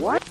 [0.00, 0.28] O aprendi.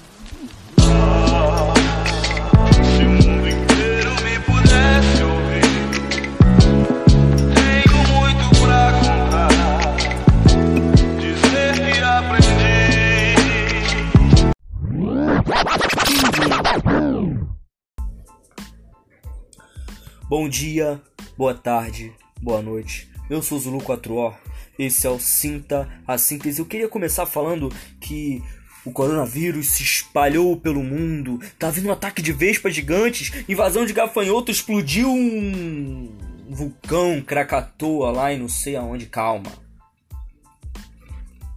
[20.29, 21.01] Bom dia,
[21.37, 23.09] boa tarde, boa noite.
[23.29, 24.33] Eu sou Zulu 4O.
[24.79, 26.59] Esse é o Sinta a Síntese.
[26.59, 28.41] Eu queria começar falando que
[28.87, 31.39] o coronavírus se espalhou pelo mundo.
[31.59, 36.17] Tá vindo um ataque de vespas gigantes, invasão de gafanhoto, explodiu um
[36.49, 39.07] vulcão Krakatoa lá e não sei aonde.
[39.07, 39.51] Calma.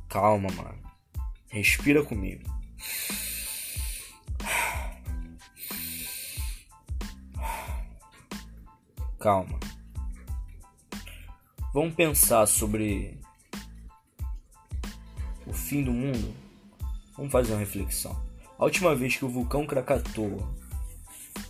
[0.09, 0.81] Calma, mano.
[1.49, 2.43] Respira comigo.
[9.21, 9.61] Calma.
[11.73, 13.17] Vamos pensar sobre
[15.47, 16.50] o fim do mundo.
[17.21, 18.19] Vamos fazer uma reflexão.
[18.59, 20.57] A última vez que o vulcão Krakatoa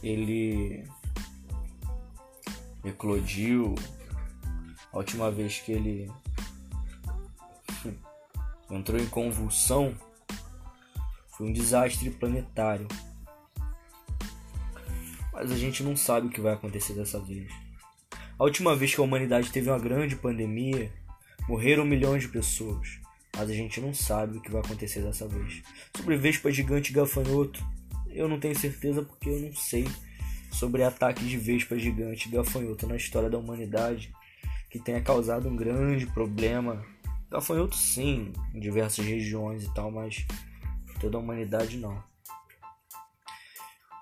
[0.02, 0.82] ele
[2.84, 3.76] eclodiu,
[4.92, 6.10] a última vez que ele
[8.68, 9.94] entrou em convulsão,
[11.28, 12.88] foi um desastre planetário.
[15.32, 17.48] Mas a gente não sabe o que vai acontecer dessa vez.
[18.36, 20.92] A última vez que a humanidade teve uma grande pandemia,
[21.48, 22.98] morreram milhões de pessoas.
[23.40, 25.62] Mas a gente não sabe o que vai acontecer dessa vez.
[25.96, 27.64] Sobre vespa gigante gafanhoto,
[28.10, 29.88] eu não tenho certeza porque eu não sei
[30.52, 34.12] sobre ataques de vespa gigante gafanhoto na história da humanidade
[34.68, 36.84] que tenha causado um grande problema.
[37.30, 40.26] Gafanhoto sim, em diversas regiões e tal, mas
[41.00, 42.04] toda a humanidade não.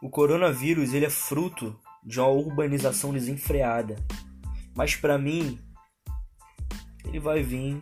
[0.02, 4.04] O coronavírus ele é fruto de uma urbanização desenfreada.
[4.74, 5.60] Mas para mim,
[7.04, 7.80] ele vai vir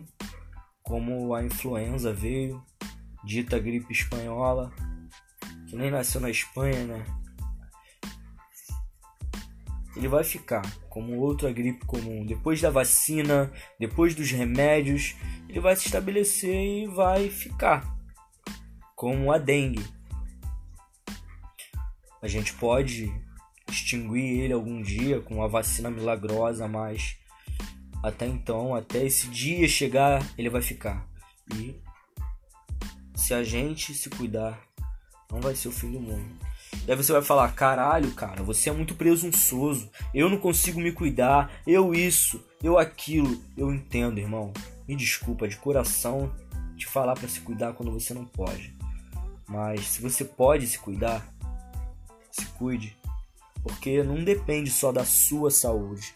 [0.87, 2.63] como a influenza veio,
[3.21, 4.71] dita gripe espanhola,
[5.67, 7.05] que nem nasceu na Espanha, né?
[9.97, 12.25] Ele vai ficar como outra gripe comum.
[12.25, 15.13] Depois da vacina, depois dos remédios,
[15.49, 17.93] ele vai se estabelecer e vai ficar
[18.95, 19.85] como a dengue.
[22.21, 23.11] A gente pode
[23.69, 27.17] extinguir ele algum dia com uma vacina milagrosa, mas
[28.03, 31.07] até então, até esse dia chegar, ele vai ficar.
[31.55, 31.75] E
[33.15, 34.61] se a gente se cuidar,
[35.31, 36.47] não vai ser o fim do mundo.
[36.87, 39.89] E aí você vai falar: caralho, cara, você é muito presunçoso.
[40.13, 41.51] Eu não consigo me cuidar.
[41.65, 43.41] Eu isso, eu aquilo.
[43.57, 44.53] Eu entendo, irmão.
[44.87, 46.31] Me desculpa de coração
[46.77, 48.75] te falar para se cuidar quando você não pode.
[49.47, 51.27] Mas se você pode se cuidar,
[52.31, 52.95] se cuide.
[53.63, 56.13] Porque não depende só da sua saúde.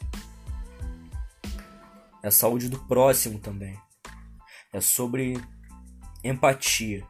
[2.23, 3.77] É a saúde do próximo também.
[4.73, 5.41] É sobre
[6.23, 7.05] empatia.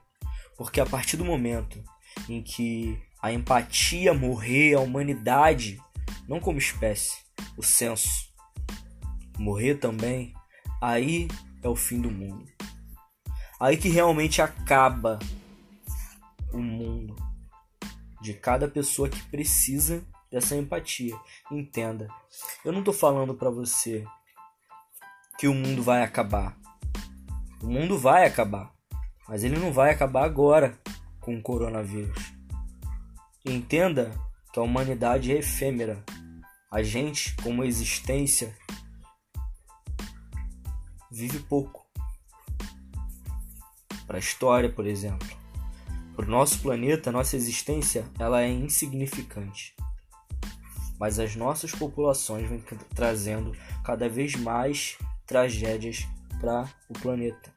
[0.57, 1.83] Porque a partir do momento
[2.29, 5.81] em que a empatia morrer, a humanidade,
[6.27, 7.19] não como espécie,
[7.57, 8.31] o senso,
[9.37, 10.33] morrer também,
[10.81, 11.27] aí
[11.61, 12.45] é o fim do mundo.
[13.59, 15.19] Aí que realmente acaba
[16.51, 17.15] o mundo
[18.21, 21.15] de cada pessoa que precisa dessa empatia.
[21.51, 22.07] Entenda,
[22.63, 24.05] eu não tô falando para você
[25.41, 26.55] que o mundo vai acabar.
[27.63, 28.71] O mundo vai acabar,
[29.27, 30.79] mas ele não vai acabar agora
[31.19, 32.31] com o coronavírus.
[33.43, 34.11] Entenda
[34.53, 36.05] que a humanidade é efêmera.
[36.69, 38.55] A gente, como existência,
[41.11, 41.87] vive pouco.
[44.05, 45.27] Para a história, por exemplo.
[46.15, 49.75] Para o nosso planeta, nossa existência ela é insignificante.
[50.99, 52.63] Mas as nossas populações vêm
[52.93, 54.99] trazendo cada vez mais
[55.31, 56.05] tragédias
[56.41, 57.49] para o planeta.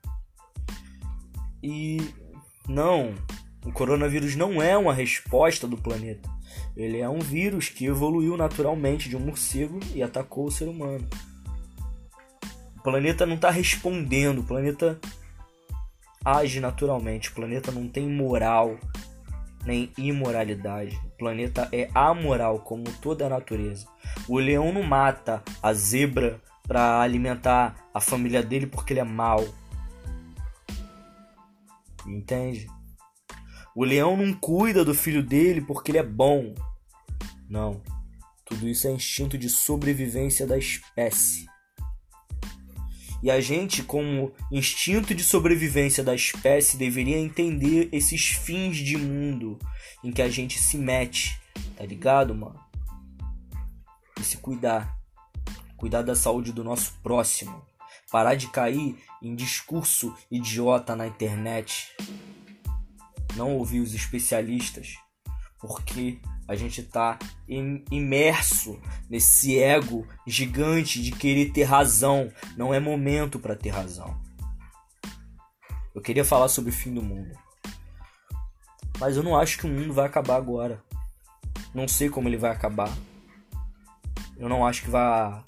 [1.61, 1.99] E
[2.69, 3.13] não,
[3.67, 6.31] o coronavírus não é uma resposta do planeta.
[6.77, 11.09] Ele é um vírus que evoluiu naturalmente de um morcego e atacou o ser humano.
[12.79, 15.01] O planeta não está respondendo, o planeta
[16.25, 17.31] age naturalmente.
[17.31, 18.79] O planeta não tem moral
[19.67, 20.95] nem imoralidade.
[21.07, 23.89] O planeta é amoral, como toda a natureza.
[24.29, 29.45] O leão não mata a zebra para alimentar a família dele porque ele é mau.
[32.07, 32.67] Entende?
[33.75, 36.55] O leão não cuida do filho dele porque ele é bom.
[37.49, 37.83] Não.
[38.45, 41.47] Tudo isso é instinto de sobrevivência da espécie.
[43.23, 49.59] E a gente, como instinto de sobrevivência da espécie, deveria entender esses fins de mundo
[50.05, 51.41] em que a gente se mete,
[51.75, 52.61] tá ligado, mano?
[54.21, 54.94] E se cuidar.
[55.85, 57.63] Cuidar da saúde do nosso próximo.
[58.11, 61.95] Parar de cair em discurso idiota na internet.
[63.37, 64.95] não ouvir os especialistas,
[65.61, 67.19] porque a gente está
[67.91, 72.33] imerso nesse ego gigante de querer ter razão.
[72.57, 74.19] Não é momento para ter razão.
[75.95, 77.39] Eu queria falar sobre o fim do mundo.
[78.99, 80.83] Mas eu não acho que o mundo vai acabar agora.
[81.75, 82.91] Não sei como ele vai acabar.
[84.39, 85.45] Eu não acho que vai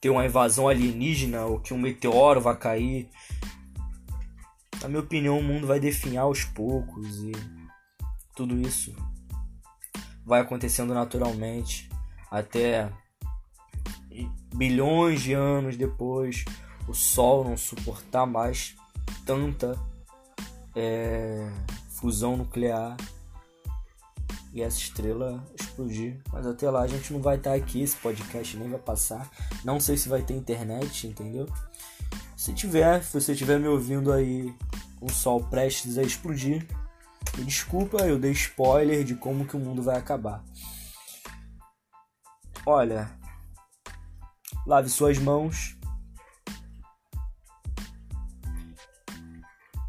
[0.00, 3.08] ter uma invasão alienígena ou que um meteoro vai cair.
[4.80, 7.32] Na minha opinião, o mundo vai definhar aos poucos e
[8.36, 8.94] tudo isso
[10.24, 11.88] vai acontecendo naturalmente
[12.30, 12.92] até
[14.54, 16.44] bilhões de anos depois
[16.86, 18.76] o Sol não suportar mais
[19.24, 19.78] tanta
[20.76, 21.50] é,
[21.88, 22.96] fusão nuclear
[24.52, 26.20] e essa estrela explodir.
[26.32, 29.30] Mas até lá a gente não vai estar aqui, esse podcast nem vai passar.
[29.64, 31.46] Não sei se vai ter internet, entendeu?
[32.36, 34.54] Se tiver, se você estiver me ouvindo aí,
[35.00, 36.66] o sol prestes a explodir,
[37.36, 40.42] me desculpa, eu dei spoiler de como que o mundo vai acabar.
[42.64, 43.10] Olha,
[44.66, 45.76] lave suas mãos.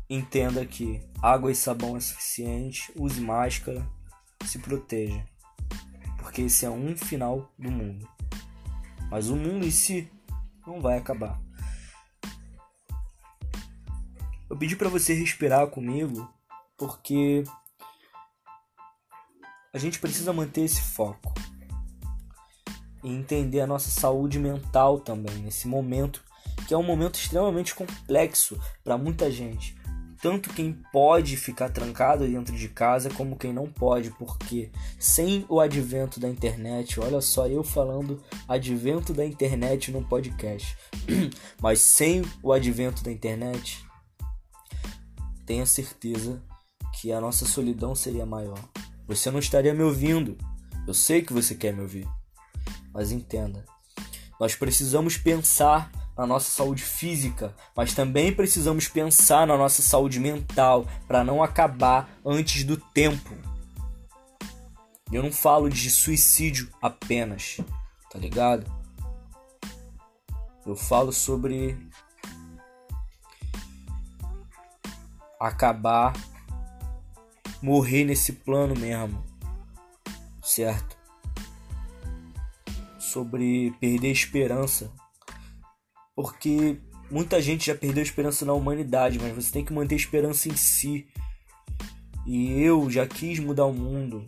[0.10, 2.92] Entenda que água e sabão é suficiente.
[2.96, 3.88] Use máscara
[4.46, 5.24] se proteja,
[6.18, 8.08] porque esse é um final do mundo.
[9.10, 10.10] Mas o mundo em si
[10.66, 11.40] não vai acabar.
[14.50, 16.28] Eu pedi para você respirar comigo
[16.78, 17.44] porque
[19.74, 21.34] a gente precisa manter esse foco
[23.04, 26.24] e entender a nossa saúde mental também nesse momento,
[26.68, 29.79] que é um momento extremamente complexo para muita gente
[30.22, 35.60] tanto quem pode ficar trancado dentro de casa como quem não pode, porque sem o
[35.60, 40.78] advento da internet, olha só eu falando advento da internet no podcast,
[41.62, 43.86] mas sem o advento da internet,
[45.46, 46.42] tenha certeza
[47.00, 48.60] que a nossa solidão seria maior.
[49.08, 50.38] Você não estaria me ouvindo.
[50.86, 52.08] Eu sei que você quer me ouvir.
[52.94, 53.64] Mas entenda,
[54.40, 60.86] nós precisamos pensar na nossa saúde física, mas também precisamos pensar na nossa saúde mental
[61.08, 63.34] para não acabar antes do tempo.
[65.10, 67.62] Eu não falo de suicídio apenas,
[68.12, 68.70] tá ligado?
[70.66, 71.78] Eu falo sobre
[75.40, 76.12] acabar,
[77.62, 79.24] morrer nesse plano mesmo,
[80.44, 80.98] certo?
[83.00, 84.92] Sobre perder esperança
[86.22, 86.78] porque
[87.10, 91.08] muita gente já perdeu esperança na humanidade, mas você tem que manter esperança em si.
[92.28, 94.28] E eu já quis mudar o mundo,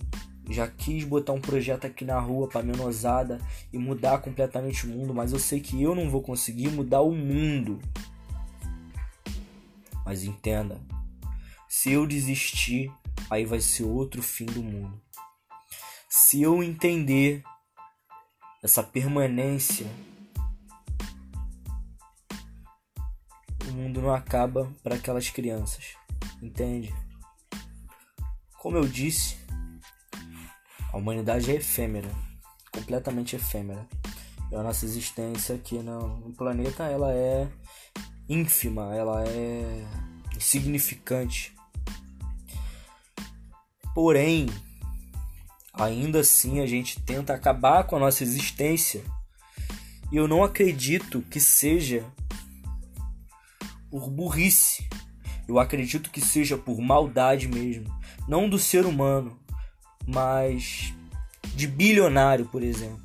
[0.49, 3.41] já quis botar um projeto aqui na rua para menosada
[3.73, 7.11] e mudar completamente o mundo, mas eu sei que eu não vou conseguir mudar o
[7.11, 7.77] mundo.
[10.05, 10.79] Mas entenda,
[11.67, 12.89] se eu desistir,
[13.29, 14.97] aí vai ser outro fim do mundo.
[16.07, 17.43] Se eu entender
[18.63, 19.88] essa permanência
[23.71, 25.95] o mundo não acaba para aquelas crianças,
[26.41, 26.94] entende?
[28.59, 29.38] Como eu disse,
[30.91, 32.09] a humanidade é efêmera,
[32.71, 33.88] completamente efêmera.
[34.51, 37.47] E a nossa existência aqui no planeta ela é
[38.27, 39.85] ínfima, ela é
[40.35, 41.56] insignificante.
[43.95, 44.48] Porém,
[45.74, 49.01] ainda assim a gente tenta acabar com a nossa existência.
[50.12, 52.05] E eu não acredito que seja
[53.91, 54.88] por burrice.
[55.48, 57.93] Eu acredito que seja por maldade mesmo,
[58.27, 59.38] não do ser humano,
[60.07, 60.93] mas
[61.53, 63.01] de bilionário, por exemplo.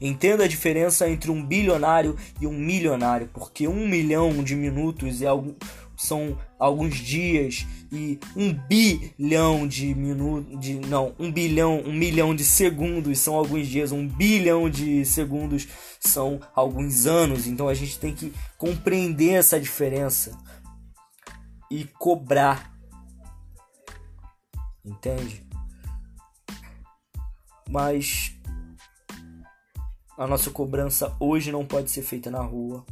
[0.00, 5.26] Entenda a diferença entre um bilionário e um milionário, porque um milhão de minutos é
[5.26, 5.54] algum,
[5.96, 12.44] são alguns dias e um bilhão de minutos, de não, um bilhão, um milhão de
[12.44, 15.68] segundos são alguns dias, um bilhão de segundos
[16.00, 17.46] são alguns anos.
[17.46, 20.36] Então a gente tem que compreender essa diferença
[21.70, 22.72] e cobrar,
[24.84, 25.44] entende?
[27.68, 28.32] Mas
[30.16, 32.84] a nossa cobrança hoje não pode ser feita na rua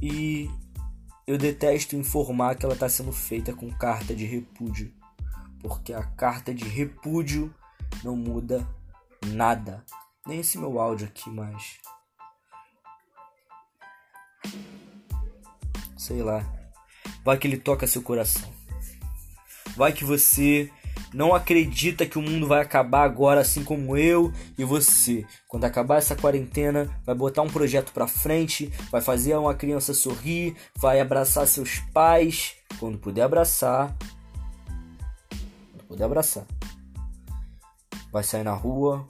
[0.00, 0.50] e
[1.26, 4.92] eu detesto informar que ela está sendo feita com carta de repúdio,
[5.60, 7.52] porque a carta de repúdio
[8.02, 8.66] não muda
[9.26, 9.84] nada.
[10.26, 11.78] Nem esse meu áudio aqui, mas.
[15.96, 16.44] Sei lá.
[17.24, 18.52] Vai que ele toca seu coração.
[19.76, 20.70] Vai que você
[21.14, 25.24] não acredita que o mundo vai acabar agora, assim como eu e você.
[25.46, 30.56] Quando acabar essa quarentena, vai botar um projeto pra frente, vai fazer uma criança sorrir,
[30.76, 33.96] vai abraçar seus pais, Quando puder abraçar,
[35.70, 36.44] quando puder abraçar,
[38.10, 39.06] vai sair na rua,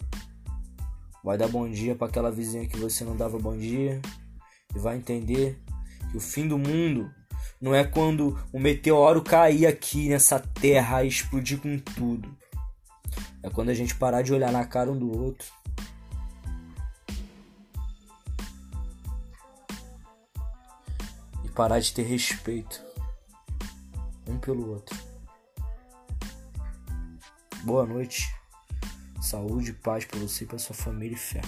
[1.24, 4.02] vai dar bom dia para aquela vizinha que você não dava bom dia
[4.76, 5.58] e vai entender
[6.10, 7.10] que o fim do mundo
[7.60, 12.36] não é quando um meteoro cair aqui nessa terra e explodir com tudo.
[13.42, 15.46] É quando a gente parar de olhar na cara um do outro.
[21.44, 22.82] E parar de ter respeito
[24.26, 24.98] um pelo outro.
[27.62, 28.34] Boa noite.
[29.20, 31.40] Saúde e paz para você e para sua família e fé.